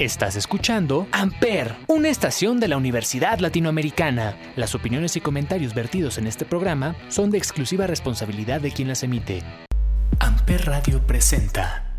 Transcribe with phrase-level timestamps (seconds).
[0.00, 4.36] Estás escuchando Amper, una estación de la Universidad Latinoamericana.
[4.56, 9.04] Las opiniones y comentarios vertidos en este programa son de exclusiva responsabilidad de quien las
[9.04, 9.44] emite.
[10.18, 11.94] Amper Radio presenta.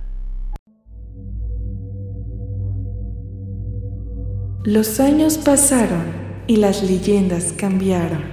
[4.65, 6.03] Los años pasaron
[6.47, 8.25] y las leyendas cambiaron.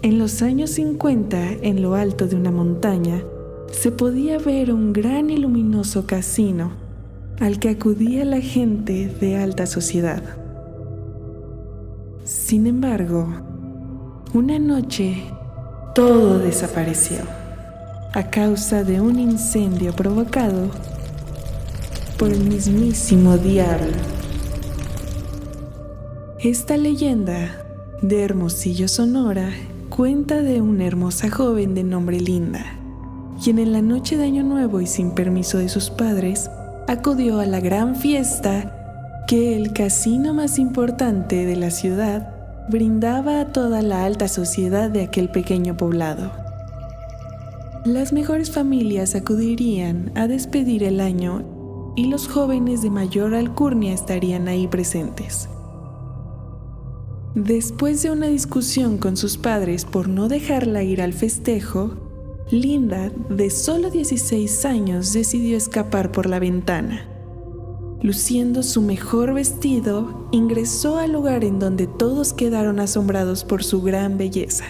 [0.00, 3.22] En los años 50, en lo alto de una montaña,
[3.72, 6.87] se podía ver un gran y luminoso casino
[7.40, 10.22] al que acudía la gente de alta sociedad.
[12.24, 13.28] Sin embargo,
[14.34, 15.22] una noche
[15.94, 17.18] todo desapareció
[18.12, 20.70] a causa de un incendio provocado
[22.18, 23.96] por el mismísimo diablo.
[26.40, 27.64] Esta leyenda
[28.02, 29.50] de Hermosillo, Sonora,
[29.88, 32.64] cuenta de una hermosa joven de nombre Linda,
[33.42, 36.50] quien en la noche de Año Nuevo y sin permiso de sus padres,
[36.88, 42.34] acudió a la gran fiesta que el casino más importante de la ciudad
[42.70, 46.32] brindaba a toda la alta sociedad de aquel pequeño poblado.
[47.84, 54.48] Las mejores familias acudirían a despedir el año y los jóvenes de mayor alcurnia estarían
[54.48, 55.50] ahí presentes.
[57.34, 62.07] Después de una discusión con sus padres por no dejarla ir al festejo,
[62.50, 67.06] Linda, de solo 16 años, decidió escapar por la ventana.
[68.00, 74.16] Luciendo su mejor vestido, ingresó al lugar en donde todos quedaron asombrados por su gran
[74.16, 74.64] belleza.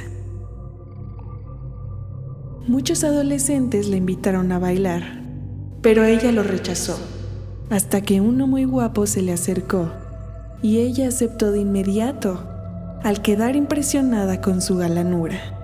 [2.66, 5.22] Muchos adolescentes la invitaron a bailar,
[5.80, 6.98] pero ella lo rechazó,
[7.70, 9.92] hasta que uno muy guapo se le acercó,
[10.62, 12.42] y ella aceptó de inmediato,
[13.04, 15.57] al quedar impresionada con su galanura.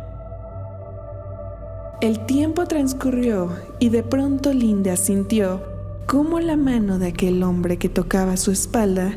[2.04, 3.48] El tiempo transcurrió
[3.80, 5.62] y de pronto Linda sintió
[6.06, 9.16] cómo la mano de aquel hombre que tocaba su espalda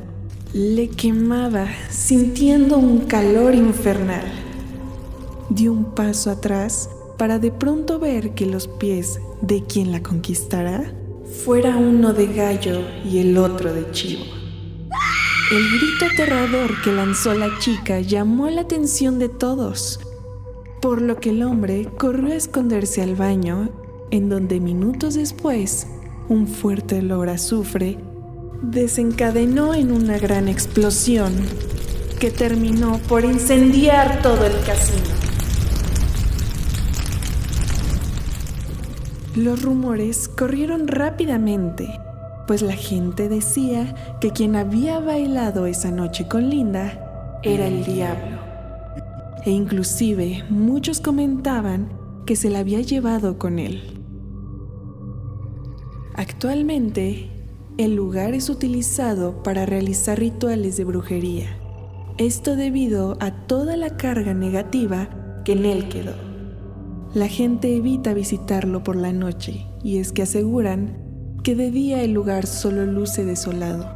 [0.54, 4.24] le quemaba sintiendo un calor infernal.
[5.50, 10.94] Dio un paso atrás para de pronto ver que los pies de quien la conquistara
[11.44, 14.24] fuera uno de gallo y el otro de chivo.
[15.52, 20.00] El grito aterrador que lanzó la chica llamó la atención de todos
[20.88, 23.68] por lo que el hombre corrió a esconderse al baño,
[24.10, 25.86] en donde minutos después
[26.30, 27.98] un fuerte olor a azufre
[28.62, 31.34] desencadenó en una gran explosión
[32.22, 35.10] que terminó por incendiar todo el casino.
[39.36, 42.00] Los rumores corrieron rápidamente,
[42.48, 48.57] pues la gente decía que quien había bailado esa noche con Linda era el diablo
[49.48, 51.88] e inclusive muchos comentaban
[52.26, 53.82] que se la había llevado con él.
[56.16, 57.32] Actualmente,
[57.78, 61.58] el lugar es utilizado para realizar rituales de brujería,
[62.18, 66.16] esto debido a toda la carga negativa que en él quedó.
[67.14, 72.12] La gente evita visitarlo por la noche y es que aseguran que de día el
[72.12, 73.90] lugar solo luce desolado,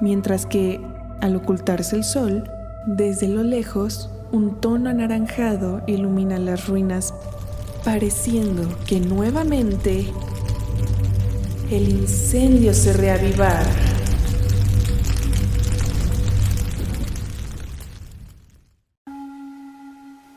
[0.00, 0.80] mientras que,
[1.20, 2.44] al ocultarse el sol,
[2.86, 7.14] desde lo lejos un tono anaranjado ilumina las ruinas,
[7.84, 10.10] pareciendo que nuevamente
[11.70, 13.66] el incendio se reavivara.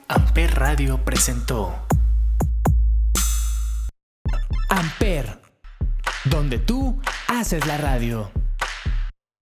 [0.07, 1.73] Amper Radio presentó
[4.69, 5.39] Amper,
[6.25, 8.29] donde tú haces la radio.